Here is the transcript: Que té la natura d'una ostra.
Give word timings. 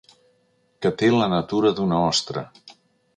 Que 0.85 0.91
té 1.01 1.09
la 1.15 1.27
natura 1.33 1.73
d'una 1.81 1.99
ostra. 2.09 2.45